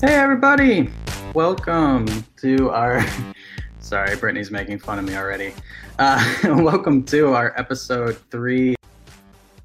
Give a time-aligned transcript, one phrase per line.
[0.00, 0.90] Hey, everybody!
[1.34, 2.06] Welcome
[2.38, 3.06] to our.
[3.78, 5.54] Sorry, Brittany's making fun of me already.
[6.00, 8.74] Uh, welcome to our episode three,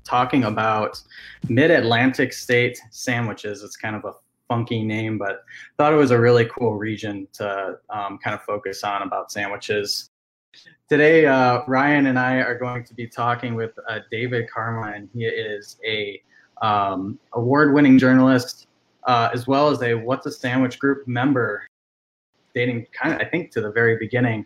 [0.04, 1.02] talking about
[1.50, 3.64] mid Atlantic state sandwiches.
[3.64, 4.14] It's kind of a
[4.48, 5.44] funky name, but
[5.78, 10.12] thought it was a really cool region to um, kind of focus on about sandwiches.
[10.88, 15.10] Today, uh, Ryan and I are going to be talking with uh, David Carmine.
[15.12, 16.22] He is a
[16.62, 18.68] um, award-winning journalist,
[19.06, 21.66] uh, as well as a What's a Sandwich Group member,
[22.54, 24.46] dating kind of I think to the very beginning.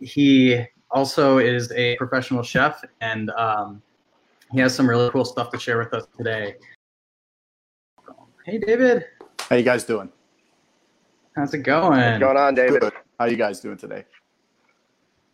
[0.00, 3.82] He also is a professional chef, and um,
[4.52, 6.54] he has some really cool stuff to share with us today.
[8.44, 9.04] Hey, David.
[9.38, 10.10] How you guys doing?
[11.36, 12.00] How's it going?
[12.00, 12.80] What's going on, David?
[12.80, 12.92] Good.
[13.18, 14.04] How you guys doing today?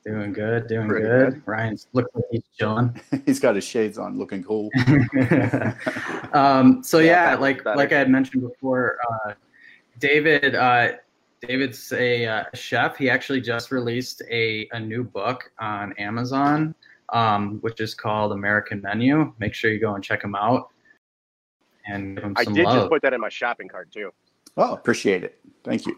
[0.07, 1.33] Doing good, doing Pretty good.
[1.35, 1.43] good.
[1.47, 2.99] Ryan's looks like he's chilling.
[3.27, 4.71] He's got his shades on, looking cool.
[6.33, 7.77] um, so Yeah, yeah, that's like better.
[7.77, 9.33] like I had mentioned before, uh,
[9.99, 10.93] David uh,
[11.41, 12.97] David's a uh, chef.
[12.97, 16.75] He actually just released a, a new book on Amazon,
[17.13, 19.33] um, which is called American Menu.
[19.41, 20.69] Make sure you go and check him out
[21.87, 22.77] and give him I did love.
[22.77, 24.13] just put that in my shopping cart too.
[24.57, 25.41] Oh, appreciate it.
[25.65, 25.97] Thank you.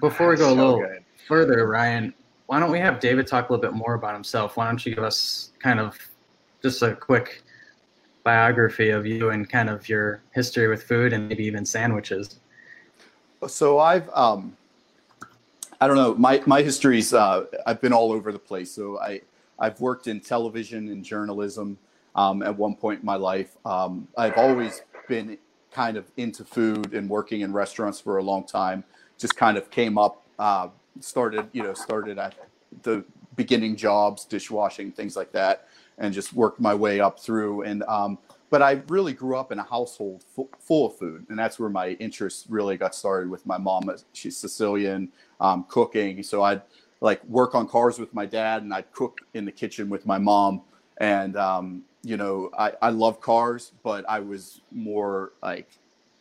[0.00, 1.04] Before we go a little good.
[1.28, 2.14] further, Ryan,
[2.46, 4.56] why don't we have David talk a little bit more about himself?
[4.56, 5.96] Why don't you give us kind of
[6.62, 7.42] just a quick
[8.22, 12.40] biography of you and kind of your history with food and maybe even sandwiches?
[13.46, 14.56] So I've, um,
[15.80, 18.70] I don't know, my my history's uh, I've been all over the place.
[18.70, 19.20] So I
[19.58, 21.78] I've worked in television and journalism
[22.14, 23.56] um, at one point in my life.
[23.64, 25.38] Um, I've always been
[25.72, 28.84] kind of into food and working in restaurants for a long time.
[29.18, 30.68] Just kind of came up, uh,
[31.00, 32.34] started you know started at
[32.82, 33.04] the
[33.36, 37.62] beginning jobs, dishwashing, things like that, and just worked my way up through.
[37.62, 38.18] And um,
[38.50, 41.70] but I really grew up in a household fu- full of food, and that's where
[41.70, 43.90] my interest really got started with my mom.
[44.12, 46.62] She's Sicilian, um, cooking, so I'd
[47.00, 50.18] like work on cars with my dad, and I'd cook in the kitchen with my
[50.18, 50.62] mom.
[50.98, 55.68] And um, you know, I, I love cars, but I was more like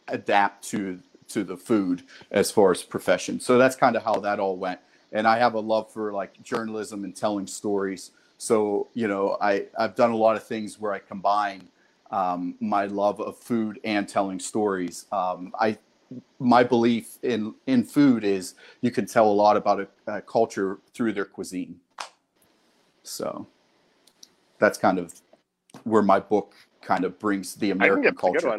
[0.08, 1.00] adapt to
[1.34, 3.40] to the food as far as profession.
[3.40, 4.80] So that's kind of how that all went.
[5.12, 8.12] And I have a love for like journalism and telling stories.
[8.38, 11.68] So you know, I I've done a lot of things where I combine
[12.12, 15.06] um, my love of food and telling stories.
[15.12, 15.78] Um, I
[16.40, 20.80] my belief in in food is you can tell a lot about a, a culture
[20.94, 21.80] through their cuisine.
[23.04, 23.48] So
[24.60, 25.14] that's kind of
[25.84, 28.58] where my book kind of brings the American that's a good culture.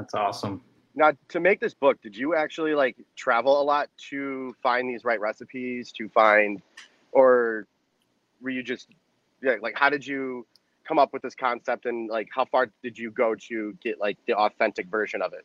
[0.00, 0.04] One.
[0.04, 0.62] That's awesome.
[0.94, 5.04] Now, to make this book, did you actually like travel a lot to find these
[5.04, 5.92] right recipes?
[5.92, 6.60] To find,
[7.12, 7.66] or
[8.40, 8.88] were you just
[9.42, 10.46] yeah, like how did you
[10.86, 14.18] come up with this concept and like how far did you go to get like
[14.26, 15.44] the authentic version of it?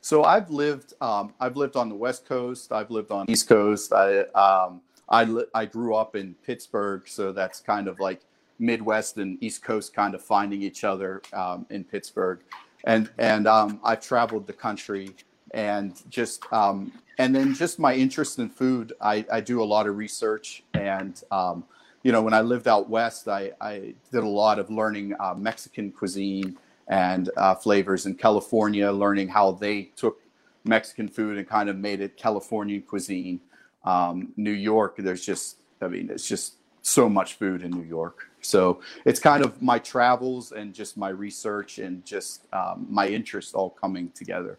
[0.00, 2.72] So I've lived um, I've lived on the West Coast.
[2.72, 3.92] I've lived on the East Coast.
[3.92, 8.22] I um, I li- I grew up in Pittsburgh, so that's kind of like
[8.58, 12.40] Midwest and East Coast kind of finding each other um, in Pittsburgh,
[12.84, 15.10] and and um, I've traveled the country
[15.52, 18.92] and just um, and then just my interest in food.
[19.00, 21.20] I, I do a lot of research and.
[21.30, 21.64] Um,
[22.04, 25.34] you know, when I lived out west, I, I did a lot of learning uh,
[25.34, 30.20] Mexican cuisine and uh, flavors in California, learning how they took
[30.64, 33.40] Mexican food and kind of made it Californian cuisine.
[33.84, 38.28] Um, New York, there's just, I mean, it's just so much food in New York.
[38.42, 43.54] So it's kind of my travels and just my research and just um, my interest
[43.54, 44.58] all coming together.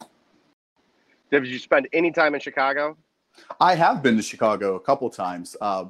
[1.31, 2.97] Did you spend any time in Chicago?
[3.59, 5.56] I have been to Chicago a couple times.
[5.62, 5.85] Uh,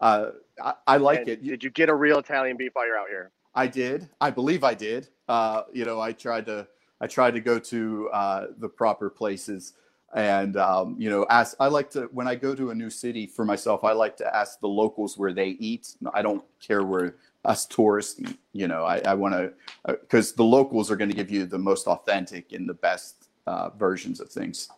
[0.00, 0.30] uh,
[0.62, 1.42] I, I like And it.
[1.42, 3.30] Did you get a real Italian beef while you're out here?
[3.54, 4.10] I did.
[4.20, 5.08] I believe I did.
[5.26, 6.68] Uh, you know, I tried to
[7.00, 9.74] I tried to go to uh, the proper places,
[10.14, 11.56] and um, you know, ask.
[11.60, 13.84] I like to when I go to a new city for myself.
[13.84, 15.94] I like to ask the locals where they eat.
[16.14, 18.38] I don't care where us tourists eat.
[18.52, 19.52] You know, I, I want to
[19.86, 23.70] because the locals are going to give you the most authentic and the best uh,
[23.70, 24.68] versions of things.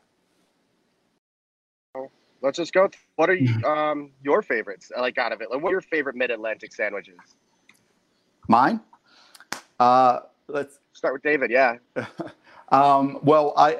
[2.42, 2.88] Let's just go.
[3.16, 4.90] What are you, um, your favorites?
[4.98, 7.18] Like out of it, like what are your favorite Mid-Atlantic sandwiches?
[8.48, 8.80] Mine.
[9.78, 11.50] Uh, let's Start with David.
[11.50, 11.76] Yeah.
[12.68, 13.78] um, well, I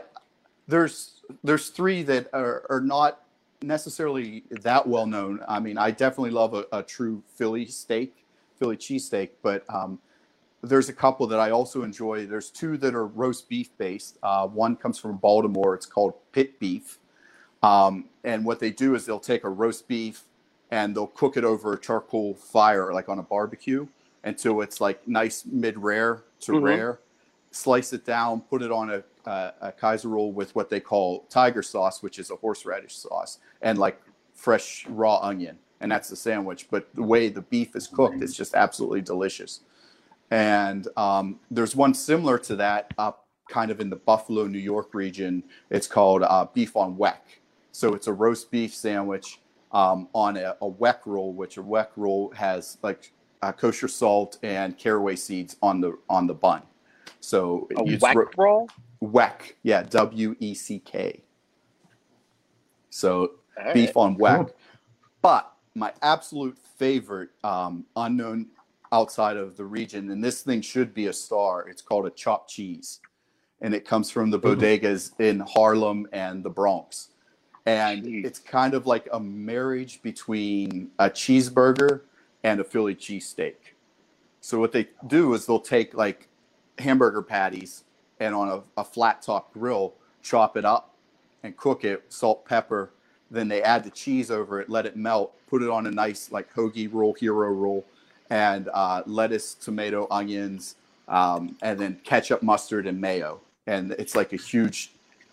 [0.69, 3.23] there's there's three that are, are not
[3.63, 5.41] necessarily that well known.
[5.49, 8.25] I mean, I definitely love a, a true Philly steak,
[8.59, 9.99] Philly cheesesteak, but um,
[10.63, 12.27] there's a couple that I also enjoy.
[12.27, 14.19] There's two that are roast beef based.
[14.23, 15.75] Uh, one comes from Baltimore.
[15.75, 16.99] It's called Pit Beef,
[17.63, 20.25] um, and what they do is they'll take a roast beef
[20.71, 23.87] and they'll cook it over a charcoal fire, like on a barbecue,
[24.25, 26.63] until it's like nice mid rare to Mhm.
[26.63, 27.01] rare,
[27.51, 31.27] slice it down, put it on a, a, a Kaiser roll with what they call
[31.29, 34.01] tiger sauce, which is a horseradish sauce, and like
[34.35, 36.69] fresh raw onion, and that's the sandwich.
[36.71, 39.61] But the way the beef is cooked, it's just absolutely delicious.
[40.31, 44.95] And um, there's one similar to that up kind of in the Buffalo, New York
[44.95, 45.43] region.
[45.71, 47.41] It's called uh, beef on weck.
[47.73, 49.41] So it's a roast beef sandwich
[49.73, 53.13] um, on a, a weck roll, which a weck roll has like
[53.43, 56.63] uh, kosher salt and caraway seeds on the on the bun.
[57.21, 58.69] So A it's weck ro- roll.
[59.03, 61.23] weck, yeah, W E C K.
[62.91, 63.33] So
[63.63, 64.37] All beef on weck.
[64.47, 64.57] Cool.
[65.23, 68.47] But my absolute favorite, um, unknown
[68.91, 71.69] outside of the region, and this thing should be a star.
[71.69, 73.01] It's called a chopped cheese,
[73.61, 74.57] and it comes from the Ooh.
[74.57, 77.11] bodegas in Harlem and the Bronx.
[77.67, 78.25] And Jeez.
[78.25, 82.01] it's kind of like a marriage between a cheeseburger
[82.43, 83.57] and a Philly cheesesteak.
[84.41, 86.27] So what they do is they'll take like
[86.81, 87.85] hamburger patties
[88.19, 90.95] and on a, a flat top grill, chop it up
[91.43, 92.91] and cook it, salt, pepper.
[93.31, 96.31] Then they add the cheese over it, let it melt, put it on a nice
[96.31, 97.85] like hoagie roll, hero roll,
[98.29, 100.77] and uh, lettuce, tomato, onions,
[101.09, 103.41] um, and then ketchup, mustard, and mayo.
[103.67, 104.93] And it's like a huge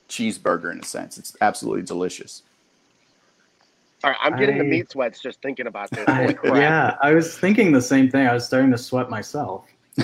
[0.09, 1.17] cheeseburger in a sense.
[1.17, 2.43] It's absolutely delicious.
[4.03, 6.07] All right, I'm getting the meat sweats just thinking about this.
[6.07, 8.27] I, yeah, I was thinking the same thing.
[8.27, 9.65] I was starting to sweat myself.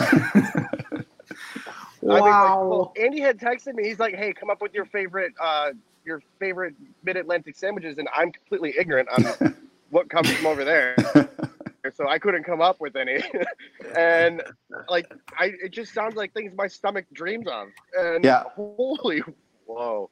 [2.10, 3.88] I mean, like, well, Andy had texted me.
[3.88, 5.72] He's like, "Hey, come up with your favorite, uh,
[6.06, 9.26] your favorite Mid Atlantic sandwiches," and I'm completely ignorant on
[9.90, 10.98] what comes from over there,
[11.94, 13.24] so I couldn't come up with any.
[13.98, 14.42] and
[14.90, 15.08] like,
[15.38, 17.68] I it just sounds like things my stomach dreams of.
[17.98, 18.44] And Yeah.
[18.56, 19.22] holy,
[19.66, 20.10] whoa,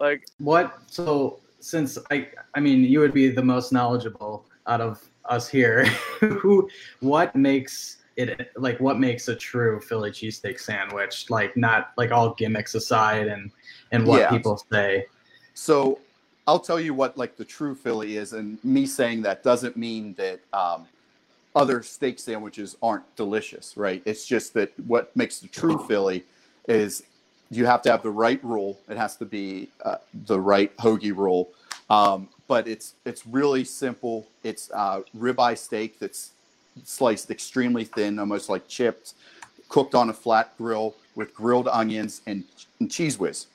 [0.00, 0.78] like what?
[0.86, 5.84] So since I, I mean, you would be the most knowledgeable out of us here.
[6.20, 6.68] Who?
[7.00, 8.80] What makes it like?
[8.80, 11.30] What makes a true Philly cheesesteak sandwich?
[11.30, 13.50] Like not like all gimmicks aside and
[13.92, 14.30] and what Yeah.
[14.30, 15.06] people say.
[15.54, 16.00] So
[16.46, 20.14] I'll tell you what like the true Philly is, and me saying that doesn't mean
[20.14, 20.86] that um,
[21.54, 24.02] other steak sandwiches aren't delicious, right?
[24.04, 26.24] It's just that what makes the true Philly
[26.66, 27.02] is
[27.50, 28.78] you have to have the right roll.
[28.88, 31.52] It has to be uh, the right hoagie roll,
[31.90, 34.26] um, but it's it's really simple.
[34.42, 36.30] It's uh, ribeye steak that's
[36.84, 39.14] sliced extremely thin, almost like chipped,
[39.68, 42.44] cooked on a flat grill with grilled onions and,
[42.80, 43.46] and Cheez Whiz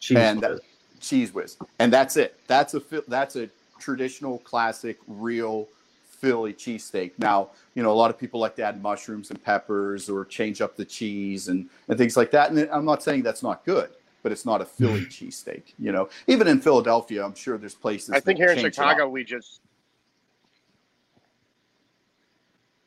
[0.00, 0.60] Cheese and whiz.
[1.00, 2.38] Cheez Whiz, and that's it.
[2.46, 3.48] That's a Phil- that's a
[3.78, 5.68] traditional, classic, real
[6.08, 7.12] Philly cheesesteak.
[7.18, 10.60] Now, you know, a lot of people like to add mushrooms and peppers or change
[10.60, 12.50] up the cheese and and things like that.
[12.50, 13.90] And I'm not saying that's not good,
[14.22, 15.26] but it's not a Philly mm-hmm.
[15.26, 15.74] cheesesteak.
[15.78, 18.10] You know, even in Philadelphia, I'm sure there's places.
[18.10, 19.60] I think here in Chicago we just.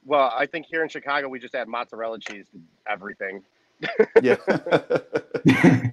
[0.05, 2.59] Well, I think here in Chicago we just add mozzarella cheese to
[2.91, 3.43] everything.
[4.21, 4.35] yeah,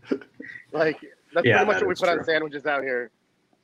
[0.72, 1.00] Like
[1.34, 3.10] that's Yeah, pretty much that what we is put on sandwiches out here.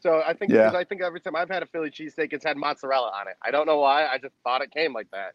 [0.00, 0.64] So I think Yeah.
[0.64, 3.34] because I think every time I've had a Philly cheesesteak, it's had mozzarella on it.
[3.42, 4.06] I don't know why.
[4.06, 5.32] I just thought it came like that.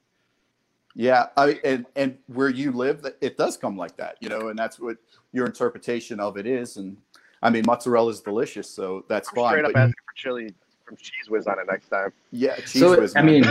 [0.95, 1.27] yeah.
[1.37, 4.17] I, and and where you live, it does come like that.
[4.19, 4.97] You know, and that's what
[5.31, 6.77] your interpretation of it is.
[6.77, 6.97] And
[7.41, 9.51] I mean, mozzarella is delicious, so that's I'm fine.
[9.53, 10.53] straight up asking for chili
[10.85, 12.11] from Cheez Whiz on it next time.
[12.31, 13.15] yeah, cheese so whiz.
[13.15, 13.43] I mean,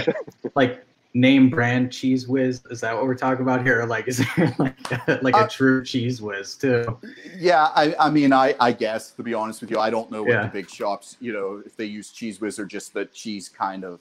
[0.55, 0.85] like
[1.17, 2.61] name brand Cheez Whiz.
[2.71, 3.81] Is that what we're talking about here?
[3.81, 6.99] Or like is there like like a Uh, true Cheez Whiz too?
[7.37, 10.23] Yeah, I, I mean, I, I guess to be honest with you, I don't know
[10.23, 10.43] what Yeah.
[10.43, 13.83] the big shops, you know, if they use Cheez Whiz or just the cheese kind
[13.83, 13.99] of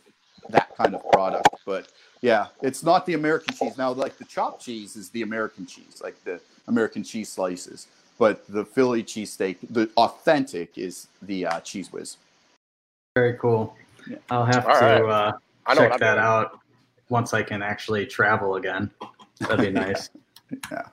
[0.49, 1.47] that kind of product.
[1.65, 1.87] But
[2.21, 3.77] yeah, it's not the American cheese.
[3.77, 7.87] Now, like the chopped cheese is the American cheese, like the American cheese slices.
[8.17, 12.17] But the Philly cheesesteak, the authentic, is the uh, Cheez Whiz.
[13.15, 13.75] Very cool.
[14.09, 14.17] Yeah.
[14.29, 15.01] I'll have All to right.
[15.03, 15.31] uh,
[15.65, 16.59] I know check that out
[17.09, 18.91] once I can actually travel again.
[19.41, 20.09] That'd be nice.
[20.71, 20.83] Yeah.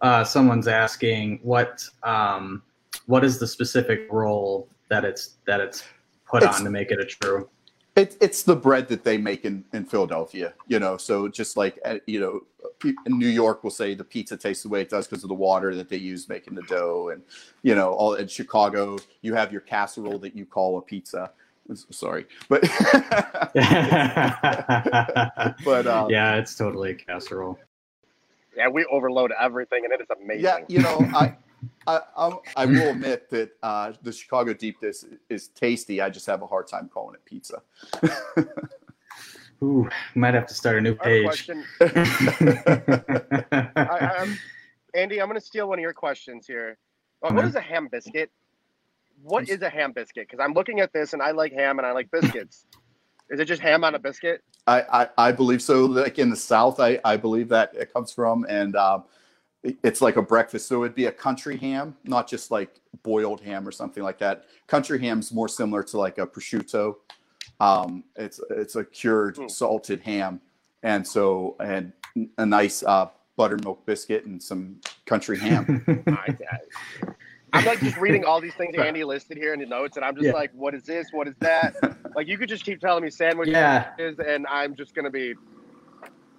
[0.00, 2.62] Uh, someone's asking what um,
[3.06, 5.84] what is the specific role that it's that it's
[6.26, 7.48] put It's- on to make it a true.
[7.94, 10.96] It, it's the bread that they make in, in Philadelphia, you know.
[10.96, 12.40] So just like uh, you know,
[13.04, 15.34] in New York, will say the pizza tastes the way it does because of the
[15.34, 17.22] water that they use making the dough, and
[17.62, 21.32] you know, all in Chicago, you have your casserole that you call a pizza.
[21.70, 22.62] S- Sorry, but
[25.64, 27.58] but um, yeah, it's totally a casserole.
[28.56, 30.42] Yeah, we overload everything, and it is amazing.
[30.42, 31.36] yeah, you know, I.
[31.84, 36.00] I, I'm, I will admit that uh, the Chicago deep dish is tasty.
[36.00, 37.60] I just have a hard time calling it pizza.
[39.64, 41.50] Ooh, might have to start a new I have a page.
[43.76, 44.38] I, I'm,
[44.94, 46.78] Andy, I'm going to steal one of your questions here.
[47.22, 47.48] Uh, what Mhm.
[47.48, 48.30] is a ham biscuit?
[49.22, 50.28] What is a ham biscuit?
[50.28, 52.66] Because I'm looking at this and I like ham and I like biscuits.
[53.30, 54.42] is it just ham on a biscuit?
[54.66, 55.86] I, I, I believe so.
[55.86, 59.04] Like in the South, I, I believe that it comes from, and um,
[59.62, 60.68] it's like a breakfast.
[60.68, 64.44] So it'd be a country ham, not just like boiled ham or something like that.
[64.66, 66.96] Country ham's more similar to like a prosciutto.
[67.60, 69.48] Um, it's it's a cured Hmm.
[69.48, 70.40] salted ham,
[70.82, 71.92] and so and
[72.38, 75.84] a nice uh, buttermilk biscuit and some country ham.
[76.08, 76.34] I,
[77.52, 80.14] am like just reading all these things Andy listed here in the notes, and I'm
[80.14, 80.32] just Yeah.
[80.32, 81.08] like, what is this?
[81.12, 81.74] What is that?
[82.16, 83.90] like you could just keep telling me sandwiches, Yeah.
[83.98, 85.34] and I'm just gonna be,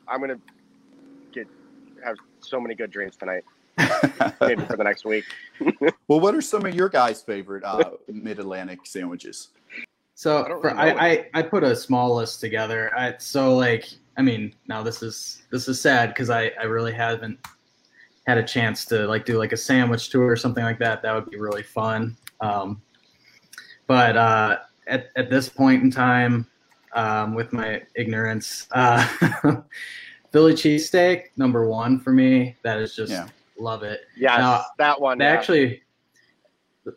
[0.08, 0.40] I'm gonna
[1.34, 1.48] get
[2.04, 3.44] have so many good dreams tonight,
[4.42, 5.26] maybe for the next week.
[6.08, 9.50] well, what are some of your guys' favorite uh, Mid Atlantic sandwiches?
[10.16, 12.92] So I don't for, really I, I I put a small list together.
[12.96, 13.86] I, so like
[14.18, 17.40] I mean now this is this is sad because I I really haven't
[18.26, 21.02] had a chance to like do like a sandwich tour or something like that.
[21.02, 22.16] That would be really fun.
[22.42, 22.82] Um,
[23.88, 26.48] but uh, at at this point in time,
[26.94, 29.06] um, with my ignorance, uh,
[30.32, 32.56] Philly cheesesteak number one for me.
[32.64, 33.28] That is just Yeah.
[33.60, 34.02] Love it.
[34.18, 35.20] Yeah, Now, that one.
[35.20, 35.28] Yeah.
[35.28, 35.84] actually,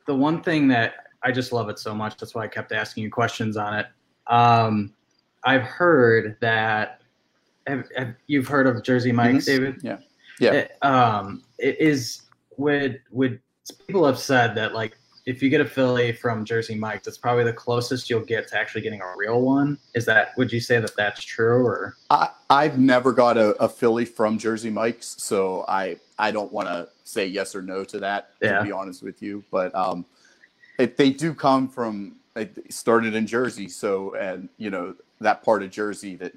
[0.07, 2.17] the- one thing that I just love it so much.
[2.17, 3.87] That's why I kept asking you questions on it.
[4.27, 4.95] Um,
[5.45, 7.03] I've heard that.
[7.67, 9.47] Have, have you've heard of Jersey Mike's, Mhm.
[9.47, 9.81] David?
[9.83, 9.99] Yeah.
[10.41, 10.53] Yeah.
[10.53, 12.23] It, um, it is
[12.57, 13.41] would would
[13.87, 17.43] people have said that like if you get a Philly from Jersey Mike's, it's probably
[17.43, 19.77] the closest you'll get to actually getting a real one.
[19.95, 20.29] Is that?
[20.39, 21.97] Would you say that that's true or?
[22.11, 26.69] I, I've never got a, a Philly from Jersey Mike's, so I I don't want
[26.69, 28.31] to say yes or no to that.
[28.41, 28.59] Yeah.
[28.59, 30.07] To be honest with you, but um,
[30.79, 32.17] it, they do come from.
[32.37, 36.35] It started in Jersey, so and you know that part of Jersey that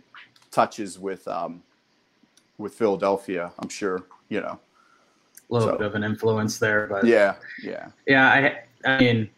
[0.49, 1.61] touches with um,
[2.59, 3.51] with Philadelphia.
[3.57, 4.59] I'm sure you know.
[5.49, 7.87] A little So- bit of an influence there, but Yeah, yeah.
[8.05, 9.29] Yeah, I, I mean,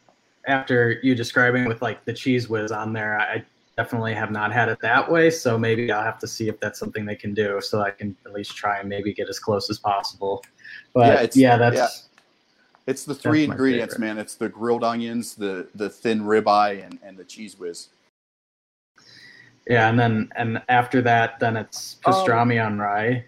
[0.45, 3.45] after you describing with like the Cheez Whiz on there, I
[3.77, 5.29] definitely have not had it that way.
[5.29, 8.17] So maybe I'll have to see if that's something they can do, so I can
[8.25, 10.43] at least try and maybe get as close as possible.
[10.93, 12.09] But Yeah, yeah, that's
[12.87, 14.07] It's the three ingredients, favorite.
[14.07, 14.17] man.
[14.17, 17.87] It's the grilled onions, the the thin ribeye, and and the Cheez Whiz.
[19.67, 23.25] Yeah, and then and after that, then it's pastrami on rye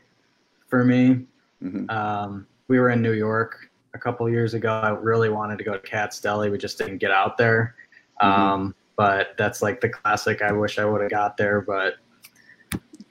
[0.68, 1.26] for me.
[1.62, 4.72] hmm Um, we were in New York a couple years ago.
[4.72, 6.50] I really wanted to go to Katz's Deli.
[6.50, 7.76] We just didn't get out there.
[8.22, 10.42] Um, but that's like the classic.
[10.42, 11.96] I wish I would have got there, but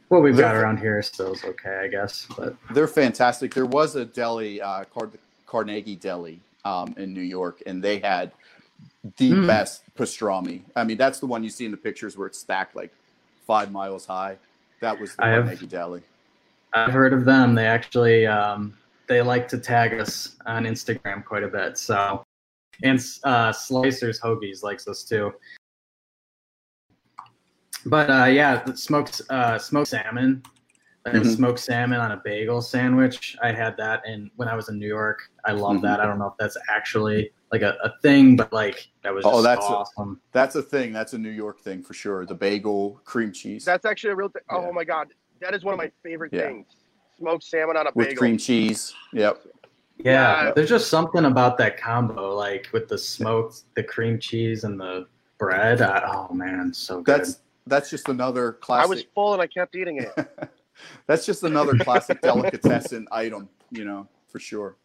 [0.09, 2.27] what we've got They're- around here still is okay, I guess.
[2.37, 3.55] But They're fantastic.
[3.55, 5.11] There was a deli, uh, Car-
[5.47, 8.33] Carnegie Deli, um, in New York, and they had
[9.17, 9.47] the Mm.
[9.47, 10.63] best pastrami.
[10.77, 12.93] I mean, that's the one you see in the pictures where it's stacked like
[13.47, 14.37] five miles high.
[14.81, 15.63] That was the I have-.
[16.75, 17.55] I've heard of them.
[17.55, 21.77] They actually um, they like to tag us on Instagram quite a bit.
[21.79, 22.25] So,
[22.83, 25.33] and uh, Slicers Hoagies likes us too.
[27.87, 30.43] But uh, yeah, the smoked uh, smoked salmon,
[31.05, 31.35] like Mhm.
[31.37, 33.37] smoked salmon on a bagel sandwich.
[33.43, 35.31] I had that in when I was in New York.
[35.45, 35.83] I love Mhm.
[35.83, 36.01] that.
[36.01, 39.33] I don't know if that's actually like a, a thing, but like that was Oh,
[39.33, 40.21] just that's a- awesome.
[40.33, 40.93] That's a thing.
[40.93, 42.25] That's a New York thing for sure.
[42.25, 44.43] The bagel, cream cheese That's actually a real thing.
[44.51, 44.69] Oh yeah.
[44.69, 45.09] Oh my god,
[45.41, 46.49] that is one of my favorite Yeah.
[46.49, 46.67] things.
[47.19, 48.11] Smoked salmon on a with bagel.
[48.13, 48.95] With cream cheese.
[49.13, 49.43] Yep.
[49.99, 50.53] Yeah, Yeah.
[50.57, 55.07] there's just something about that combo, like with the smoked, the cream cheese, and the
[55.39, 55.83] bread.
[55.83, 57.21] I, oh man, so good.
[57.21, 58.87] That's that's just another classic.
[58.87, 60.11] I was full and I kept eating it.
[61.07, 63.49] that's just another classic delicatessen item.
[63.71, 64.77] You know, for sure.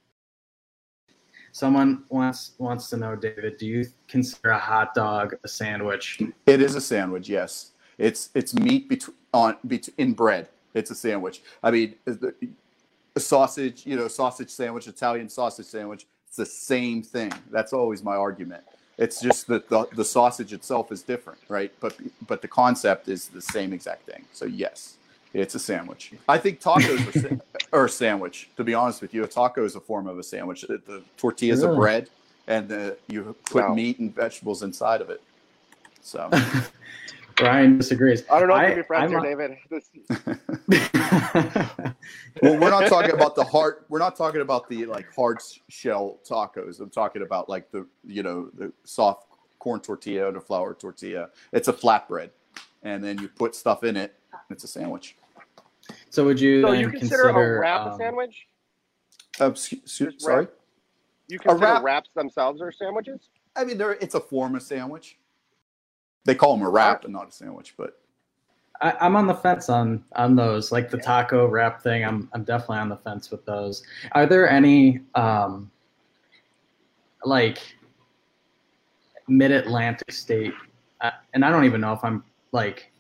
[1.58, 6.22] Someone wants wants to know, David, do you consider a hot dog a sandwich?
[6.46, 7.28] It is a sandwich.
[7.28, 10.50] Yes, it's it's meat between on bet- in bread.
[10.76, 11.42] It's a sandwich.
[11.64, 11.96] I mean,
[13.16, 13.88] a sausage.
[13.88, 16.06] You know, sausage sandwich, Italian sausage sandwich.
[16.28, 17.32] It's the same thing.
[17.50, 18.64] That's always my argument.
[19.00, 21.74] It's just that the, the sausage itself is different, right?
[21.80, 21.98] But
[22.28, 24.26] but the concept is the same exact thing.
[24.32, 24.98] So yes,
[25.34, 26.14] it's a sandwich.
[26.28, 27.40] I think tacos
[27.74, 28.50] are, a sandwich.
[28.58, 30.62] To be honest with you, a taco is a form of a sandwich.
[30.62, 31.72] The, the tortillas Really?
[31.72, 32.10] of bread,
[32.48, 33.74] and the, you put Wow.
[33.74, 35.22] meat and vegetables inside of it.
[36.02, 36.30] So.
[37.36, 38.24] Brian disagrees.
[38.32, 39.58] I don't know if I- we can be friends I'm here,
[40.10, 41.94] David.
[42.42, 43.86] Well, we're not talking about the hard.
[43.90, 46.80] We're not talking about the like hard shell tacos.
[46.80, 49.26] I'm talking about like the you know the soft
[49.60, 51.30] corn tortilla and a flour tortilla.
[51.52, 52.30] It's a flatbread,
[52.84, 54.16] and then you put stuff in it.
[54.32, 55.16] and It's a sandwich.
[56.10, 58.48] so would you so you consider, a wrap um, a sandwich?
[59.40, 60.46] Uh, sc- s- sorry.
[60.46, 60.54] wrap-
[61.28, 63.30] You consider wrap- wraps themselves are sandwiches?
[63.56, 63.94] I mean, there.
[63.94, 65.18] It's a form of sandwich.
[66.26, 68.00] They call them a wrap and not a sandwich, but
[68.82, 72.04] I, I'm on the fence on on those, like the taco wrap thing.
[72.04, 73.84] I'm I'm definitely on the fence with those.
[74.12, 75.72] Are there any um
[77.24, 77.60] like
[79.28, 80.54] mid Atlantic state?
[81.02, 82.92] Uh, and I don't even know if I'm like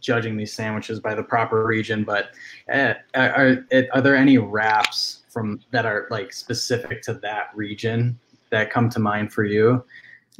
[0.00, 2.30] judging these sandwiches by the proper region, but
[2.72, 8.18] uh, are are there any wraps from that are like specific to that region
[8.50, 9.84] that come to mind for you?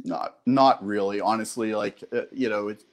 [0.03, 1.73] Not not really, honestly.
[1.75, 2.83] Like uh, you know, it,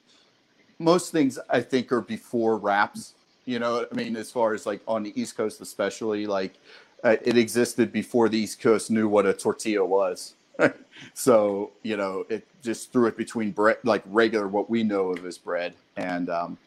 [0.79, 3.13] most things I think are before wraps.
[3.45, 6.55] You know, I mean, as far as like on the East Coast, especially, like
[7.03, 10.33] uh, it existed before the East Coast knew what a tortilla was.
[11.13, 15.25] so you know, it just threw it between bread, like regular what we know of
[15.25, 16.57] as bread, and um,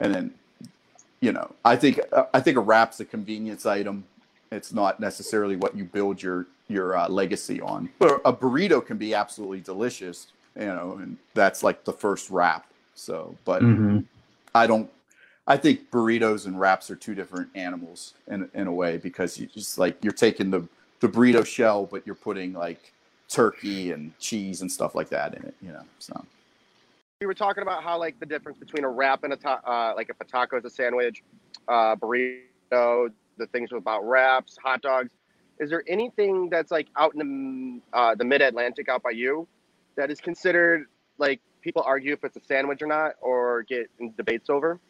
[0.00, 0.34] and then
[1.20, 2.00] you know, I think
[2.34, 4.04] I think a wrap's a convenience item.
[4.50, 7.90] It's not necessarily what you build your your uh, legacy on.
[7.98, 12.66] But a burrito can be absolutely delicious, you know, and that's like the first wrap.
[12.94, 14.00] So, but mm-hmm.
[14.54, 14.90] I don't
[15.46, 19.46] I think burritos and wraps are two different animals in in a way because you
[19.46, 20.66] just like you're taking the
[21.00, 22.92] the burrito shell, but you're putting like
[23.30, 25.54] turkey and cheese and stuff like that in it.
[25.62, 26.24] You know, so.
[27.20, 29.94] We were talking about how like the difference between a wrap and a ta- uh,
[29.94, 31.22] like if a taco is a sandwich,
[31.68, 35.10] uh, burrito, the things about wraps, hot dogs.
[35.58, 39.46] Is there anything that's like out in the uh, the mid Atlantic out by you
[39.96, 40.86] that is considered
[41.18, 44.80] like people argue if it's a sandwich or not, or get debates over?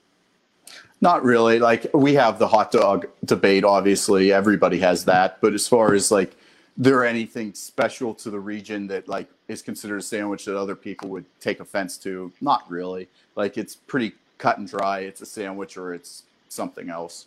[1.00, 1.58] Not really.
[1.58, 4.32] Like we have the hot dog debate, obviously.
[4.32, 5.40] Everybody has that.
[5.40, 6.36] But as far as like
[6.80, 11.08] there anything special to the region that like is considered a sandwich that other people
[11.10, 12.32] would take offense to?
[12.40, 13.08] Not really.
[13.36, 15.00] Like it's pretty cut and dry.
[15.00, 17.26] It's a sandwich or it's something else.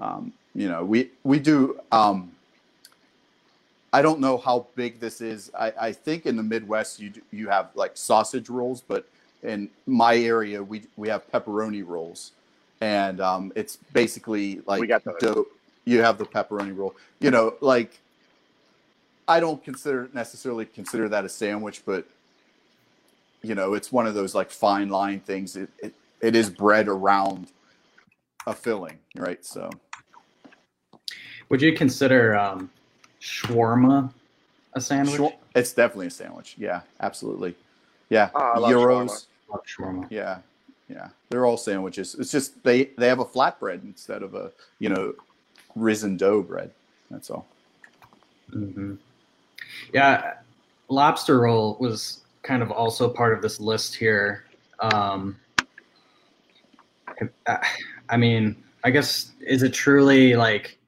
[0.00, 1.80] Um, you know, we we do.
[1.92, 2.32] Um,
[3.92, 5.50] I don't know how big this is.
[5.58, 9.06] I, I think in the Midwest you do, you have like sausage rolls, but
[9.42, 12.32] in my area we we have pepperoni rolls
[12.80, 15.46] and um, it's basically like we got dough.
[15.84, 16.94] You have the pepperoni roll.
[17.20, 17.98] You know, like
[19.26, 22.06] I don't consider necessarily consider that a sandwich, but
[23.42, 25.56] you know, it's one of those like fine line things.
[25.56, 27.48] It it, it is bread around
[28.46, 29.44] a filling, right?
[29.44, 29.70] So,
[31.48, 32.70] would you consider um,
[33.20, 34.12] shawarma
[34.74, 35.32] a sandwich?
[35.54, 36.56] It's definitely a sandwich.
[36.58, 37.54] Yeah, absolutely.
[38.10, 39.26] Yeah, oh, gyros.
[39.66, 40.06] Shawarma.
[40.10, 40.38] Yeah,
[40.88, 42.14] yeah, they're all sandwiches.
[42.18, 45.14] It's just they they have a flatbread instead of a you know
[45.74, 46.70] risen dough bread.
[47.10, 47.46] That's all.
[48.50, 48.94] Mm-hmm.
[49.92, 50.34] Yeah,
[50.88, 54.44] lobster roll was kind of also part of this list here.
[54.80, 55.36] Um,
[58.08, 60.78] I mean, I guess is it truly like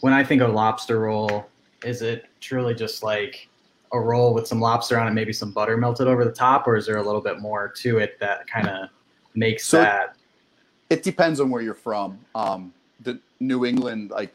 [0.00, 1.46] when I think of lobster roll,
[1.84, 3.48] is it truly just like
[3.92, 6.76] a roll with some lobster on it, maybe some butter melted over the top, or
[6.76, 8.88] is there a little bit more to it that kind of
[9.34, 10.16] makes so that?
[10.90, 12.18] It depends on where you're from.
[12.34, 14.34] Um, the New England, like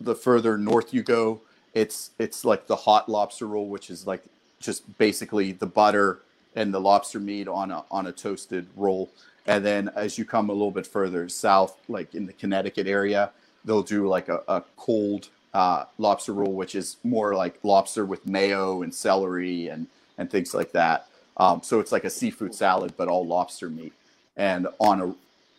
[0.00, 1.40] the further north you go,
[1.76, 4.24] it's it's like the hot lobster roll, which is like
[4.58, 6.20] just basically the butter
[6.56, 9.10] and the lobster meat on a on a toasted roll.
[9.46, 13.30] And then as you come a little bit further south, like in the Connecticut area,
[13.64, 18.26] they'll do like a, a cold uh, lobster roll, which is more like lobster with
[18.26, 19.86] mayo and celery and
[20.16, 21.06] and things like that.
[21.36, 23.92] Um, so it's like a seafood salad, but all lobster meat
[24.34, 25.14] and on a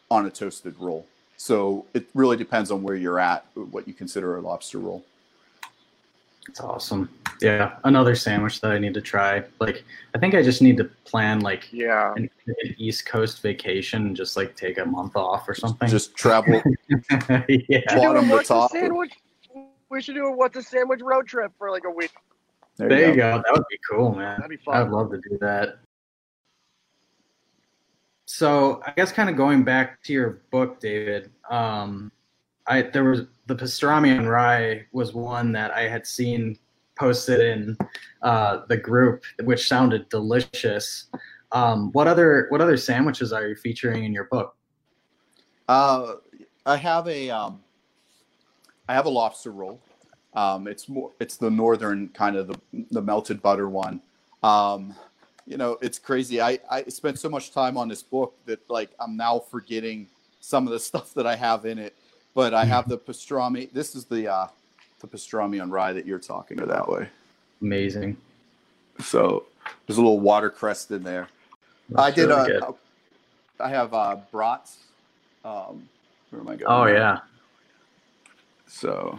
[0.10, 1.06] on a toasted roll.
[1.38, 5.06] So it really depends on where you're at, what you consider a lobster roll.
[6.48, 7.10] It's awesome.
[7.42, 9.44] Yeah, another sandwich that I need to try.
[9.60, 9.84] Like,
[10.16, 14.16] I think I just need to plan like yeah an, an East Coast vacation and
[14.16, 15.88] just like take a month off or something.
[15.88, 16.62] Just travel.
[17.48, 17.96] yeah.
[17.96, 18.72] Bottom to top.
[18.72, 19.14] Sandwich.
[19.90, 22.12] We should do a what's a sandwich road trip for like a week.
[22.78, 23.38] There, there you, go.
[23.38, 23.44] go.
[23.46, 24.38] That would be cool, man.
[24.38, 24.76] That'd be fun.
[24.76, 25.80] I'd love to do that
[28.28, 31.32] so I guess kind of going back to your book, David.
[31.50, 32.12] Um,
[32.68, 36.58] I there was the pastrami and rye was one that I had seen
[36.98, 37.78] posted in
[38.22, 41.08] uh, the group, which sounded delicious.
[41.52, 44.56] Um, what other what other sandwiches are you featuring in your book?
[45.68, 46.16] Uh,
[46.66, 47.62] I have a um,
[48.90, 49.82] I have a lobster roll.
[50.34, 52.60] Um, it's more it's the northern kind of the
[52.92, 54.02] the melted butter one.
[54.44, 54.94] Um,
[55.46, 56.42] you know, it's crazy.
[56.42, 60.08] I, I spent so much time on this book that like I'm now forgetting
[60.42, 61.96] some of the stuff that I have in it.
[62.38, 63.68] But I have the pastrami.
[63.74, 64.48] This is the uh,
[65.00, 67.10] the pastrami on rye that you're talking about that way.
[67.64, 68.16] Amazing.
[69.00, 69.48] So
[69.88, 71.30] there's a little watercress in there.
[71.90, 72.28] That's I did.
[72.28, 72.74] Really uh,
[73.60, 74.84] I have uh, brats.
[75.44, 75.90] Um,
[76.30, 76.66] where am I going?
[76.68, 77.22] Oh yeah.
[78.68, 79.18] So,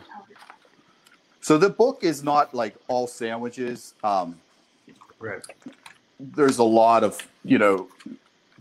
[1.40, 3.94] so the book is not like all sandwiches.
[4.04, 4.38] Um,
[5.18, 5.42] right
[6.20, 7.88] there's a lot of you know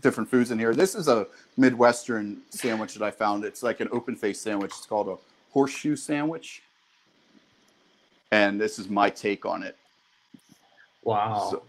[0.00, 0.74] different foods in here.
[0.74, 3.44] This is a Midwestern sandwich that I found.
[3.44, 4.70] It's like an open face sandwich.
[4.76, 5.16] It's called a
[5.52, 6.62] horseshoe sandwich,
[8.30, 9.76] and this is my take on it.
[11.02, 11.62] Wow, so,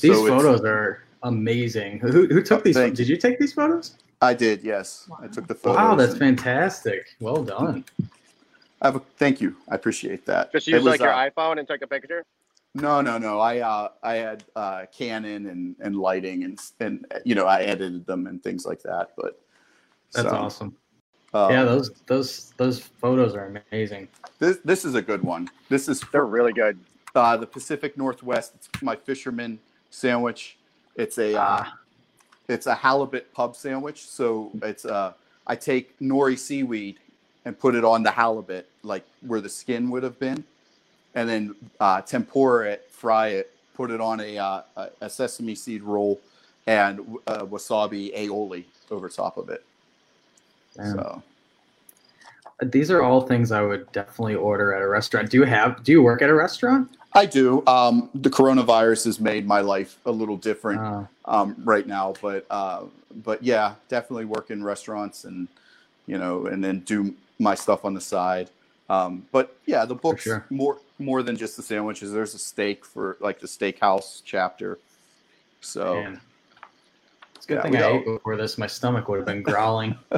[0.00, 1.98] these so photos are amazing.
[1.98, 2.76] Who, who took these?
[2.76, 3.96] Did you take these photos?
[4.20, 4.62] I did.
[4.62, 5.76] Yes, I took the photos.
[5.76, 7.16] Wow, that's and fantastic.
[7.18, 7.84] Well done.
[8.80, 9.56] I have a, thank you.
[9.68, 10.52] I appreciate that.
[10.52, 12.24] Just It use was, like your uh, iPhone and take a picture.
[12.74, 13.38] No, no, no.
[13.38, 18.06] I uh, I had uh, Canon and, and lighting and and you know I edited
[18.06, 19.10] them and things like that.
[19.16, 19.38] But
[20.14, 20.76] That's so, awesome.
[21.34, 24.08] uh, yeah, those those those photos are amazing.
[24.38, 25.50] This this is a good one.
[25.68, 26.78] This is They're really good.
[27.14, 28.52] uh, the Pacific Northwest.
[28.54, 29.58] It's my fisherman
[29.90, 30.56] sandwich.
[30.96, 31.78] It's a uh, Ah.
[32.48, 34.00] it's a halibut pub sandwich.
[34.06, 35.12] So it's uh,
[35.46, 37.00] I take nori seaweed
[37.44, 40.44] and put it on the halibut, like where the skin would have been,
[41.14, 44.62] and then uh, tempura it, fry it, put it on a uh,
[45.00, 46.20] a- sesame seed roll,
[46.66, 49.64] and uh, wasabi aioli over top of it.
[50.76, 50.94] Man.
[50.94, 51.22] So
[52.62, 55.30] These are all things I would definitely order at a restaurant.
[55.30, 55.82] Do you have?
[55.82, 56.90] Do you work at a restaurant?
[57.14, 57.62] I do.
[57.66, 60.80] Um, the coronavirus has made my life a little different.
[60.80, 62.14] Uh, um, right now.
[62.20, 62.84] But uh,
[63.24, 65.48] but yeah, definitely work in restaurants and
[66.06, 68.50] you know, and then do my stuff on the side.
[68.88, 70.44] Um, but yeah, the book's sure.
[70.50, 72.12] more more than just the sandwiches.
[72.12, 74.78] There's a steak for like the steakhouse chapter.
[75.60, 76.20] So man.
[77.34, 78.56] It's a good Yeah, thing we I don't- ate before this.
[78.56, 79.98] My stomach would have been growling.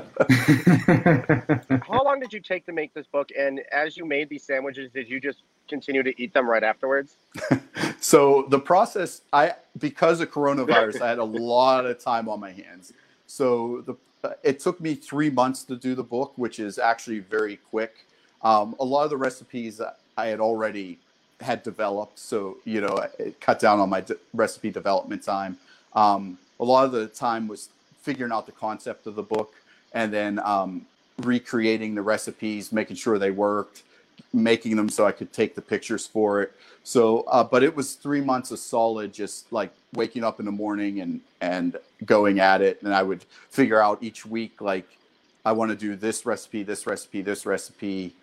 [1.88, 3.30] How long did you take to make this book?
[3.38, 7.16] And as you made these sandwiches, did you just continue to eat them right afterwards?
[8.00, 12.52] so the process I because of coronavirus, I had a lot of time on my
[12.52, 12.92] hands.
[13.26, 13.94] So the
[14.42, 18.06] it took me three months to do the book, which is actually very quick.
[18.42, 19.80] Um, a lot of the recipes
[20.16, 20.98] I had already
[21.40, 25.58] had developed, so you know it cut down on my de- recipe development time.
[25.94, 27.68] Um, a lot of the time was
[28.02, 29.54] figuring out the concept of the book
[29.92, 30.86] and then um,
[31.18, 33.82] recreating the recipes, making sure they worked,
[34.32, 36.52] making them so I could take the pictures for it.
[36.82, 40.52] So, uh, but it was three months of solid, just like waking up in the
[40.52, 42.82] morning and and going at it.
[42.82, 44.86] And I would figure out each week, like
[45.44, 48.14] I want to do this recipe, this recipe, this recipe,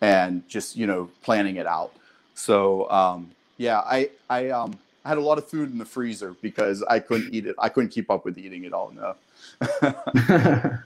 [0.00, 1.92] and just you know planning it out.
[2.34, 6.34] So um, yeah, I I um I had a lot of food in the freezer
[6.40, 7.56] because I couldn't eat it.
[7.58, 8.92] I couldn't keep up with eating it all.
[8.92, 9.14] No.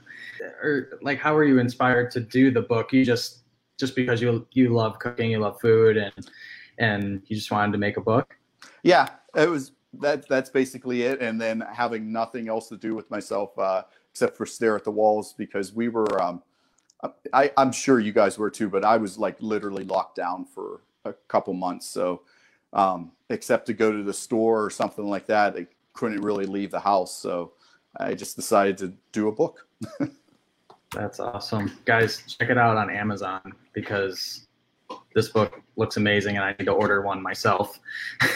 [0.63, 2.93] or like, how were you inspired to do the book?
[2.93, 3.39] You just
[3.77, 6.13] just because you you love cooking, you love food, and
[6.77, 8.35] and you just wanted to make a book.
[8.83, 13.09] yeah it was that that's basically it and then having nothing else to do with
[13.09, 16.41] myself uh, except for stare at the walls because we were um,
[17.33, 20.81] I, i'm sure you guys were too but i was like literally locked down for
[21.05, 22.21] a couple months so
[22.73, 26.71] um, except to go to the store or something like that i couldn't really leave
[26.71, 27.53] the house so
[27.97, 29.67] i just decided to do a book
[30.95, 32.23] That's awesome, guys.
[32.25, 34.47] Check it out on Amazon because
[35.13, 37.79] this book looks amazing, and I need to order one myself.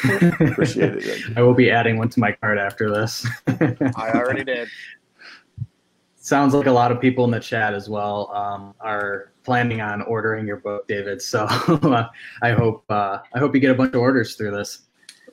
[0.03, 3.25] appreciate it I will be adding one to my cart after this.
[3.47, 4.67] I already did.
[6.29, 10.03] Sounds like a lot of people in the chat as well um, are planning on
[10.03, 11.23] ordering your book, David.
[11.23, 11.47] So
[12.43, 14.81] I hope uh, I hope you get a bunch of orders through this.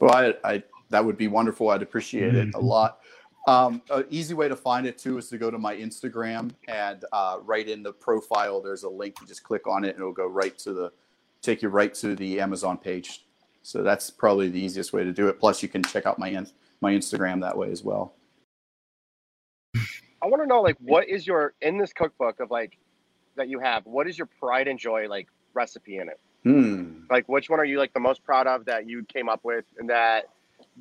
[0.01, 1.69] Well, I, I that would be wonderful.
[1.69, 3.01] I'd appreciate it a lot.
[3.47, 7.05] Um, an easy way to find it too is to go to my Instagram and
[7.13, 8.63] uh, right in the profile.
[8.63, 9.17] There's a link.
[9.21, 10.93] You just click on it, and it'll go right to the
[11.43, 13.27] take you right to the Amazon page.
[13.61, 15.39] So that's probably the easiest way to do it.
[15.39, 16.49] Plus, you can check out my in-
[16.81, 18.15] my Instagram that way as well.
[20.23, 22.79] I want to know, like, what is your in this cookbook of like
[23.37, 23.85] that you have?
[23.87, 26.21] What is your pride and joy like recipe in it?
[26.45, 27.01] Hmm.
[27.11, 29.65] Like, which one are you like the most proud of that you came up with
[29.79, 30.31] and that